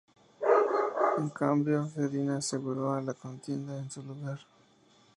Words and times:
En 1.19 1.29
cambio, 1.29 1.87
Selina 1.87 2.41
se 2.41 2.57
unió 2.57 2.91
a 2.91 3.03
la 3.03 3.13
contienda 3.13 3.77
en 3.77 3.91
su 3.91 4.01
lugar. 4.01 4.39